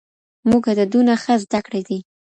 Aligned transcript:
موږ 0.49 0.63
عددونه 0.71 1.13
ښه 1.23 1.35
زده 1.43 1.59
کړي 1.65 1.81
دي. 1.87 1.99